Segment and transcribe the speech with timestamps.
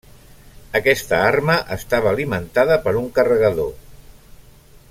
[0.79, 3.73] Aquesta arma estava alimentada per un carregador.